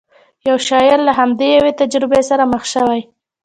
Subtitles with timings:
[0.47, 3.01] یو شاعر له همداسې یوې تجربې سره مخ شوی.